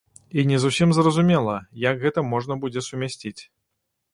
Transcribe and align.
І 0.37 0.45
не 0.51 0.57
зусім 0.63 0.93
зразумела, 0.97 1.55
як 1.89 2.01
гэта 2.07 2.25
можна 2.33 2.59
будзе 2.65 2.85
сумясціць. 2.89 3.37